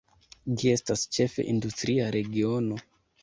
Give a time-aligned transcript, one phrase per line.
[0.61, 2.81] Gi estas ĉefe industria regiono.